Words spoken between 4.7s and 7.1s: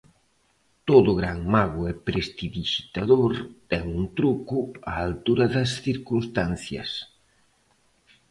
á altura das circunstancias.